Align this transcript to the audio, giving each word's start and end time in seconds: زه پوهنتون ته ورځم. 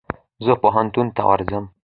زه 0.45 0.53
پوهنتون 0.61 1.07
ته 1.15 1.21
ورځم. 1.29 1.65